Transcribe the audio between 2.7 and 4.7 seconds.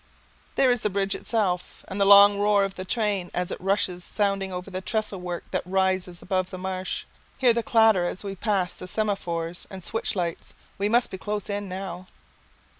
the train as it rushes sounding